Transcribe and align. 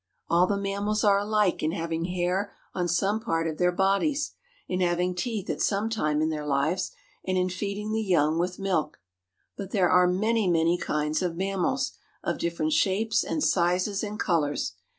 All 0.29 0.47
the 0.47 0.57
mammals 0.57 1.03
are 1.03 1.19
alike 1.19 1.61
in 1.61 1.73
having 1.73 2.05
hair 2.05 2.51
on 2.73 2.87
some 2.87 3.19
part 3.19 3.45
of 3.45 3.59
their 3.59 3.71
bodies, 3.71 4.31
in 4.67 4.81
having 4.81 5.13
teeth 5.13 5.47
at 5.47 5.61
some 5.61 5.91
time 5.91 6.23
in 6.23 6.29
their 6.31 6.43
lives, 6.47 6.89
and 7.23 7.37
in 7.37 7.49
feeding 7.49 7.91
the 7.91 8.01
young 8.01 8.39
with 8.39 8.57
milk. 8.57 8.99
But 9.55 9.69
there 9.69 9.91
are 9.91 10.07
many, 10.07 10.47
many 10.49 10.79
kinds 10.79 11.21
of 11.21 11.37
mammals, 11.37 11.91
of 12.23 12.39
different 12.39 12.73
shapes 12.73 13.23
and 13.23 13.43
sizes 13.43 14.03
and 14.03 14.19
colors. 14.19 14.73